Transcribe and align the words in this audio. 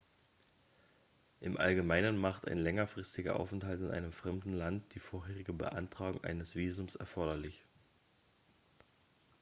im 1.41 1.57
allgemeinen 1.57 2.17
macht 2.17 2.47
ein 2.47 2.57
längerfristiger 2.57 3.39
aufenthalt 3.39 3.81
in 3.81 3.91
einem 3.91 4.11
fremden 4.11 4.51
land 4.51 4.95
die 4.95 4.99
vorherige 4.99 5.53
beantragung 5.53 6.23
eines 6.23 6.55
visums 6.55 6.95
erforderlich 6.95 7.63